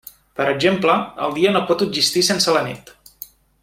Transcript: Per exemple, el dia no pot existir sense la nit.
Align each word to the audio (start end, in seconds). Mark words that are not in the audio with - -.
Per 0.39 0.47
exemple, 0.53 0.95
el 1.27 1.37
dia 1.37 1.53
no 1.59 1.63
pot 1.69 1.87
existir 1.89 2.27
sense 2.33 2.57
la 2.61 2.65
nit. 2.73 2.95